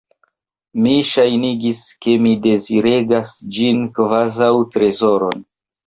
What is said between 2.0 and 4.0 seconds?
ke mi deziregas ĝin,